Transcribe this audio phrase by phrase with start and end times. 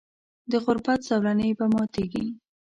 [0.51, 2.25] د غربت زولنې به ماتیږي.